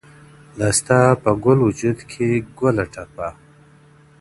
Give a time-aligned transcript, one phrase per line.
[0.57, 3.29] دا سـتـا پــه گـــل وجــود كـي گـلــه ټــپـــه_